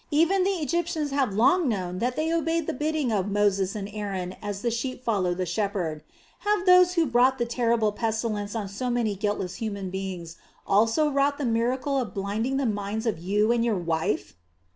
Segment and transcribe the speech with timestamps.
[0.09, 4.33] Even the Egyptians have long known that they obeyed the bidding of Moses and Aaron
[4.41, 6.01] as the sheep follow the shepherd.
[6.39, 11.37] Have those who brought the terrible pestilence on so many guiltless human beings also wrought
[11.37, 14.33] the miracle of blinding the minds of you and of your wife?"